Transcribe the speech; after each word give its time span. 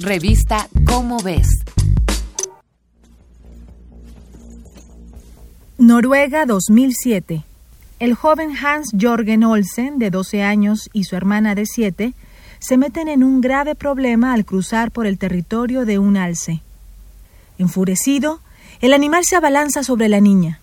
Revista 0.00 0.68
Cómo 0.86 1.18
ves. 1.22 1.46
Noruega 5.78 6.46
2007. 6.46 7.44
El 8.00 8.14
joven 8.14 8.56
Hans 8.56 8.90
Jorgen 9.00 9.44
Olsen, 9.44 10.00
de 10.00 10.10
12 10.10 10.42
años, 10.42 10.90
y 10.92 11.04
su 11.04 11.14
hermana 11.14 11.54
de 11.54 11.66
7, 11.66 12.12
se 12.58 12.76
meten 12.76 13.06
en 13.06 13.22
un 13.22 13.40
grave 13.40 13.76
problema 13.76 14.32
al 14.32 14.44
cruzar 14.44 14.90
por 14.90 15.06
el 15.06 15.16
territorio 15.16 15.84
de 15.84 16.00
un 16.00 16.16
alce. 16.16 16.60
Enfurecido, 17.58 18.40
el 18.80 18.94
animal 18.94 19.22
se 19.24 19.36
abalanza 19.36 19.84
sobre 19.84 20.08
la 20.08 20.18
niña. 20.18 20.58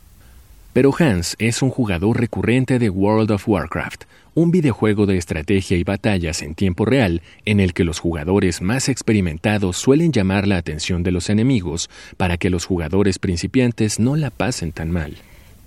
Pero 0.74 0.94
Hans 0.98 1.36
es 1.38 1.62
un 1.62 1.70
jugador 1.70 2.20
recurrente 2.20 2.80
de 2.80 2.90
World 2.90 3.32
of 3.32 3.48
Warcraft, 3.48 4.06
un 4.34 4.52
videojuego 4.52 5.06
de 5.06 5.18
estrategia 5.18 5.76
y 5.76 5.84
batallas 5.84 6.42
en 6.42 6.56
tiempo 6.56 6.86
real 6.86 7.22
en 7.44 7.60
el 7.60 7.74
que 7.74 7.84
los 7.84 8.00
jugadores 8.00 8.62
más 8.62 8.88
experimentados 8.88 9.76
suelen 9.76 10.14
llamar 10.14 10.48
la 10.48 10.56
atención 10.56 11.04
de 11.04 11.12
los 11.12 11.30
enemigos 11.30 11.90
para 12.16 12.38
que 12.38 12.50
los 12.50 12.66
jugadores 12.66 13.20
principiantes 13.20 14.00
no 14.00 14.16
la 14.16 14.30
pasen 14.30 14.72
tan 14.72 14.92
mal. 14.92 15.18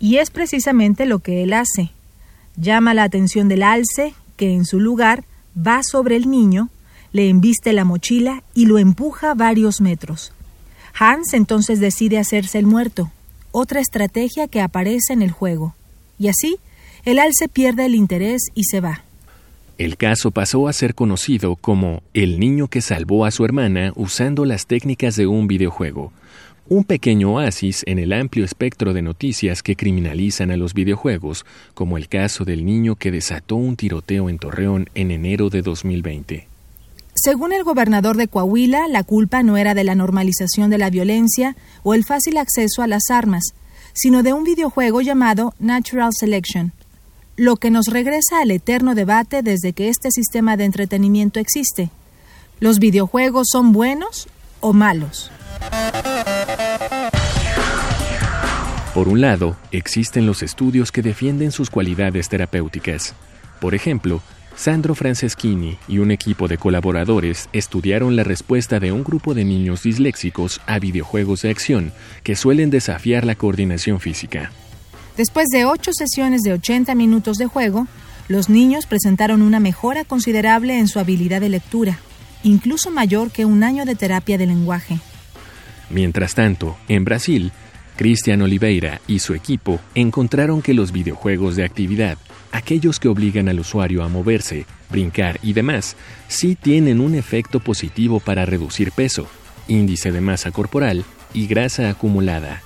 Y 0.01 0.17
es 0.17 0.31
precisamente 0.31 1.05
lo 1.05 1.19
que 1.19 1.43
él 1.43 1.53
hace. 1.53 1.91
Llama 2.57 2.95
la 2.95 3.03
atención 3.03 3.49
del 3.49 3.63
alce, 3.63 4.15
que 4.37 4.55
en 4.55 4.65
su 4.65 4.81
lugar 4.81 5.25
va 5.55 5.83
sobre 5.83 6.17
el 6.17 6.31
niño, 6.31 6.71
le 7.13 7.29
embiste 7.29 7.75
la 7.75 7.85
mochila 7.85 8.43
y 8.55 8.65
lo 8.65 8.79
empuja 8.79 9.35
varios 9.35 9.83
metros. 9.83 10.33
Hans 10.99 11.35
entonces 11.35 11.79
decide 11.79 12.19
hacerse 12.19 12.59
el 12.59 12.67
muerto, 12.67 13.11
otra 13.55 13.81
estrategia 13.81 14.49
que 14.49 14.61
aparece 14.61 15.13
en 15.13 15.23
el 15.23 15.31
juego. 15.31 15.77
Y 16.19 16.27
así, 16.27 16.57
el 17.05 17.21
alce 17.21 17.49
pierde 17.49 17.87
el 17.87 17.95
interés 17.95 18.43
y 18.53 18.65
se 18.65 18.81
va. 18.81 19.05
El 19.79 19.97
caso 19.97 20.33
pasó 20.33 20.67
a 20.67 20.73
ser 20.73 20.97
conocido 20.97 21.55
como 21.55 22.03
el 22.15 22.41
niño 22.41 22.67
que 22.67 22.81
salvó 22.81 23.25
a 23.25 23.31
su 23.31 23.45
hermana 23.45 23.93
usando 23.95 24.45
las 24.45 24.67
técnicas 24.67 25.15
de 25.15 25.29
un 25.29 25.47
videojuego, 25.47 26.13
un 26.69 26.83
pequeño 26.83 27.35
oasis 27.35 27.85
en 27.87 28.01
el 28.01 28.13
amplio 28.13 28.45
espectro 28.45 28.93
de 28.93 29.03
noticias 29.03 29.63
que 29.63 29.77
criminalizan 29.77 30.51
a 30.51 30.57
los 30.57 30.75
videojuegos, 30.75 31.47
como 31.75 31.97
el 31.97 32.09
caso 32.09 32.45
del 32.45 32.65
niño 32.65 32.97
que 32.97 33.13
desató 33.13 33.55
un 33.55 33.77
tiroteo 33.77 34.29
en 34.29 34.39
Torreón 34.39 34.89
en 34.97 35.13
enero 35.13 35.49
de 35.49 35.63
2020. 35.63 36.54
Según 37.15 37.53
el 37.53 37.63
gobernador 37.63 38.17
de 38.17 38.27
Coahuila, 38.27 38.89
la 38.89 39.05
culpa 39.05 39.45
no 39.45 39.57
era 39.57 39.75
de 39.75 39.85
la 39.85 39.95
normalización 39.95 40.69
de 40.69 40.79
la 40.79 40.91
violencia 40.91 41.57
o 41.85 41.95
el 41.95 42.05
fácil 42.05 42.37
acceso 42.39 42.83
a 42.83 42.89
las 42.89 43.05
armas, 43.09 43.55
sino 43.93 44.25
de 44.25 44.33
un 44.33 44.43
videojuego 44.43 45.01
llamado 45.01 45.55
Natural 45.61 46.11
Selection, 46.13 46.73
lo 47.37 47.57
que 47.57 47.71
nos 47.71 47.87
regresa 47.87 48.41
al 48.41 48.51
eterno 48.51 48.97
debate 48.97 49.43
desde 49.43 49.73
que 49.73 49.89
este 49.89 50.11
sistema 50.11 50.57
de 50.57 50.65
entretenimiento 50.65 51.39
existe. 51.39 51.91
¿Los 52.59 52.81
videojuegos 52.81 53.47
son 53.51 53.73
buenos 53.73 54.27
o 54.61 54.73
malos? 54.73 55.31
Por 58.93 59.09
un 59.09 59.21
lado, 59.21 59.57
existen 59.71 60.27
los 60.27 60.43
estudios 60.43 60.91
que 60.91 61.03
defienden 61.03 61.53
sus 61.53 61.71
cualidades 61.71 62.29
terapéuticas. 62.29 63.15
Por 63.61 63.75
ejemplo, 63.75 64.21
Sandro 64.57 64.95
Franceschini 64.95 65.79
y 65.89 65.99
un 65.99 66.11
equipo 66.11 66.47
de 66.47 66.59
colaboradores 66.59 67.49
estudiaron 67.53 68.17
la 68.17 68.23
respuesta 68.23 68.79
de 68.79 68.93
un 68.93 69.03
grupo 69.03 69.35
de 69.35 69.45
niños 69.45 69.83
disléxicos 69.83 70.61
a 70.67 70.79
videojuegos 70.79 71.43
de 71.43 71.51
acción 71.51 71.93
que 72.23 72.37
suelen 72.37 72.71
desafiar 72.71 73.25
la 73.25 73.35
coordinación 73.35 74.01
física. 74.01 74.53
Después 75.17 75.49
de 75.49 75.65
ocho 75.65 75.93
sesiones 75.93 76.43
de 76.43 76.53
80 76.53 76.95
minutos 76.95 77.37
de 77.37 77.47
juego, 77.47 77.87
los 78.29 78.49
niños 78.49 78.87
presentaron 78.87 79.43
una 79.43 79.61
mejora 79.61 80.05
considerable 80.05 80.79
en 80.79 80.89
su 80.89 80.99
habilidad 80.99 81.41
de 81.41 81.49
lectura, 81.49 81.99
incluso 82.43 82.91
mayor 82.91 83.31
que 83.31 83.45
un 83.45 83.65
año 83.65 83.85
de 83.85 83.97
terapia 83.97 84.39
de 84.39 84.47
lenguaje. 84.47 84.99
Mientras 85.91 86.35
tanto, 86.35 86.77
en 86.89 87.05
Brasil, 87.05 87.53
Cristian 87.97 88.43
Oliveira 88.43 89.01
y 89.07 89.19
su 89.19 89.35
equipo 89.35 89.79
encontraron 89.95 90.63
que 90.63 90.75
los 90.75 90.91
videojuegos 90.91 91.55
de 91.55 91.65
actividad 91.65 92.19
aquellos 92.55 93.01
que 93.01 93.09
obligan 93.09 93.49
al 93.49 93.59
usuario 93.59 94.05
a 94.05 94.09
moverse, 94.09 94.65
brincar 94.89 95.41
y 95.43 95.55
demás, 95.55 95.97
sí 96.29 96.55
tienen 96.55 97.01
un 97.01 97.17
efecto 97.17 97.59
positivo 97.59 98.21
para 98.21 98.47
reducir 98.47 98.93
peso, 98.93 99.27
índice 99.67 100.13
de 100.13 100.21
masa 100.21 100.53
corporal 100.53 101.05
y 101.33 101.49
grasa 101.49 101.91
acumulada. 101.91 102.63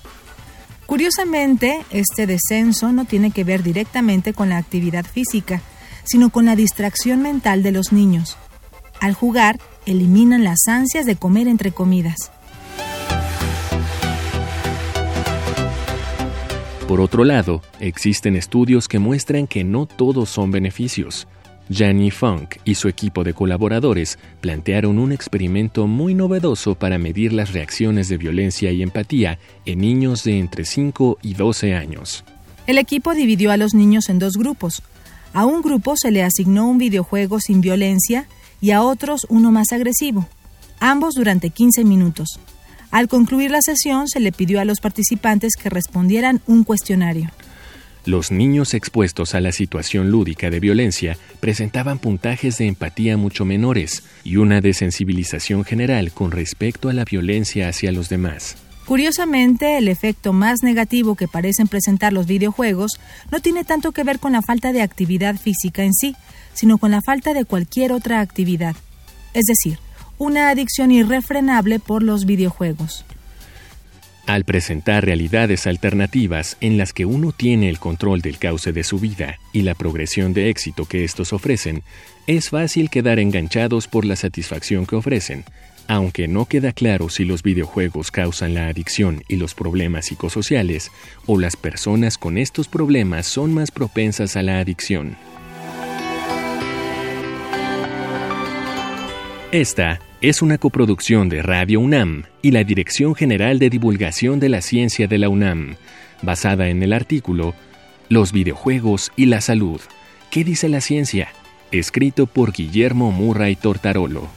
Curiosamente, 0.85 1.81
este 1.91 2.27
descenso 2.27 2.93
no 2.93 3.07
tiene 3.07 3.31
que 3.31 3.45
ver 3.45 3.63
directamente 3.63 4.35
con 4.35 4.51
la 4.51 4.59
actividad 4.59 5.07
física, 5.07 5.63
sino 6.05 6.29
con 6.29 6.45
la 6.45 6.55
distracción 6.55 7.23
mental 7.23 7.63
de 7.63 7.73
los 7.73 7.91
niños. 7.91 8.37
Al 9.01 9.15
jugar, 9.15 9.59
eliminan 9.87 10.45
las 10.45 10.69
ansias 10.69 11.07
de 11.07 11.17
comer 11.17 11.49
entre 11.49 11.73
comidas. 11.73 12.31
Por 16.89 17.03
otro 17.03 17.23
lado, 17.23 17.61
existen 17.81 18.35
estudios 18.35 18.89
que 18.89 18.99
muestran 18.99 19.47
que 19.47 19.63
no 19.63 19.85
todos 19.85 20.31
son 20.31 20.51
beneficios. 20.51 21.29
Janny 21.71 22.11
Funk 22.11 22.57
y 22.65 22.77
su 22.77 22.89
equipo 22.89 23.25
de 23.25 23.35
colaboradores 23.35 24.19
plantearon 24.41 24.99
un 24.99 25.13
experimento 25.13 25.87
muy 25.87 26.15
novedoso 26.15 26.77
para 26.77 26.97
medir 26.97 27.35
las 27.35 27.53
reacciones 27.53 28.09
de 28.09 28.17
violencia 28.17 28.73
y 28.73 28.83
empatía 28.83 29.39
en 29.67 29.81
niños 29.81 30.25
de 30.25 30.39
entre 30.39 30.65
5 30.65 31.19
y 31.21 31.35
12 31.35 31.75
años. 31.75 32.25
El 32.67 32.79
equipo 32.79 33.13
dividió 33.13 33.53
a 33.53 33.59
los 33.59 33.75
niños 33.75 34.09
en 34.09 34.19
dos 34.19 34.39
grupos. 34.39 34.83
A 35.35 35.45
un 35.45 35.61
grupo 35.61 35.95
se 35.95 36.11
le 36.11 36.23
asignó 36.23 36.71
un 36.71 36.79
videojuego 36.79 37.39
sin 37.39 37.61
violencia 37.61 38.29
y 38.63 38.71
a 38.71 38.81
otros 38.83 39.27
uno 39.29 39.53
más 39.53 39.73
agresivo, 39.73 40.27
ambos 40.81 41.17
durante 41.17 41.51
15 41.51 41.85
minutos. 41.85 42.41
Al 42.91 43.09
concluir 43.09 43.51
la 43.51 43.61
sesión, 43.61 44.09
se 44.09 44.21
le 44.21 44.33
pidió 44.33 44.61
a 44.61 44.65
los 44.65 44.81
participantes 44.81 45.53
que 45.61 45.69
respondieran 45.69 46.41
un 46.47 46.65
cuestionario. 46.65 47.31
Los 48.07 48.31
niños 48.31 48.73
expuestos 48.73 49.35
a 49.35 49.41
la 49.41 49.53
situación 49.53 50.11
lúdica 50.11 50.49
de 50.49 50.61
violencia 50.61 51.19
presentaban 51.41 51.99
puntajes 51.99 52.57
de 52.57 52.67
empatía 52.67 53.19
mucho 53.19 53.45
menores 53.45 54.03
y 54.25 54.37
una 54.37 54.63
desensibilización 54.63 55.65
general 55.65 56.13
con 56.13 56.31
respecto 56.31 56.89
a 56.89 56.95
la 56.95 57.05
violencia 57.05 57.69
hacia 57.69 57.93
los 57.93 58.09
demás. 58.09 58.57
Curiosamente, 58.87 59.77
el 59.77 59.89
efecto 59.89 60.33
más 60.33 60.63
negativo 60.63 61.15
que 61.15 61.29
parecen 61.29 61.69
presentar 61.69 62.15
los 62.15 62.27
videojuegos 62.27 62.99
no 63.31 63.41
tiene 63.41 63.65
tanto 63.65 63.93
que 63.93 64.05
ver 64.05 64.19
con 64.19 64.33
la 64.33 64.41
falta 64.41 64.73
de 64.73 64.81
actividad 64.81 65.37
física 65.37 65.83
en 65.83 65.93
sí, 65.93 66.17
sino 66.55 66.79
con 66.79 66.91
la 66.93 67.03
falta 67.03 67.35
de 67.35 67.45
cualquier 67.45 67.93
otra 67.93 68.21
actividad. 68.21 68.75
Es 69.35 69.45
decir, 69.45 69.79
una 70.19 70.51
adicción 70.51 70.91
irrefrenable 70.91 71.79
por 71.79 72.03
los 72.03 72.27
videojuegos. 72.27 73.05
Al 74.27 74.45
presentar 74.45 75.07
realidades 75.07 75.67
alternativas 75.67 76.59
en 76.61 76.77
las 76.77 76.93
que 76.93 77.07
uno 77.07 77.33
tiene 77.33 77.71
el 77.71 77.79
control 77.79 78.21
del 78.21 78.37
cauce 78.37 78.73
de 78.73 78.85
su 78.85 78.99
vida 78.99 79.39
y 79.55 79.63
la 79.63 79.75
progresión 79.75 80.35
de 80.35 80.51
éxito 80.51 80.85
que 80.85 81.03
estos 81.03 81.33
ofrecen, 81.33 81.83
es 82.27 82.51
fácil 82.51 82.91
quedar 82.91 83.19
enganchados 83.21 83.89
por 83.89 84.05
la 84.05 84.17
satisfacción 84.17 84.85
que 84.85 84.97
ofrecen, 84.97 85.45
aunque 85.87 86.29
no 86.29 86.45
queda 86.45 86.73
claro 86.73 87.09
si 87.09 87.25
los 87.25 87.43
videojuegos 87.43 88.11
causan 88.11 88.53
la 88.53 88.69
adicción 88.69 89.25
y 89.29 89.37
los 89.37 89.55
problemas 89.55 90.05
psicosociales, 90.07 90.93
o 91.25 91.39
las 91.39 91.57
personas 91.57 92.19
con 92.19 92.37
estos 92.37 92.69
problemas 92.69 93.27
son 93.27 93.55
más 93.55 93.71
propensas 93.71 94.37
a 94.37 94.43
la 94.43 94.59
adicción. 94.59 95.17
Esta 99.53 99.99
es 100.21 100.43
una 100.43 100.59
coproducción 100.59 101.31
de 101.31 101.41
Radio 101.41 101.81
UNAM 101.81 102.25
y 102.43 102.51
la 102.51 102.65
Dirección 102.65 103.15
General 103.15 103.59
de 103.59 103.71
Divulgación 103.71 104.41
de 104.41 104.51
la 104.51 104.61
Ciencia 104.61 105.09
de 105.09 105.17
la 105.17 105.31
UNAM, 105.31 105.77
basada 106.21 106.69
en 106.69 106.83
el 106.83 106.93
artículo 106.93 107.55
Los 108.11 108.33
videojuegos 108.33 109.11
y 109.17 109.25
la 109.25 109.41
salud. 109.41 109.81
¿Qué 110.31 110.45
dice 110.45 110.69
la 110.69 110.83
ciencia? 110.83 111.29
Escrito 111.73 112.27
por 112.27 112.53
Guillermo 112.53 113.11
Murray 113.11 113.57
Tortarolo. 113.57 114.29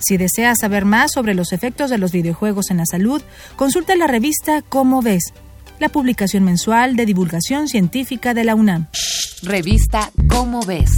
Si 0.00 0.16
deseas 0.16 0.58
saber 0.60 0.86
más 0.86 1.12
sobre 1.12 1.34
los 1.34 1.52
efectos 1.52 1.88
de 1.88 1.98
los 1.98 2.10
videojuegos 2.10 2.72
en 2.72 2.78
la 2.78 2.86
salud, 2.86 3.22
consulta 3.54 3.94
la 3.94 4.08
revista 4.08 4.60
Cómo 4.68 5.02
ves, 5.02 5.32
la 5.78 5.88
publicación 5.88 6.42
mensual 6.42 6.96
de 6.96 7.06
divulgación 7.06 7.68
científica 7.68 8.34
de 8.34 8.42
la 8.42 8.56
UNAM. 8.56 8.88
Revista 9.44 10.10
Cómo 10.28 10.62
ves 10.66 10.90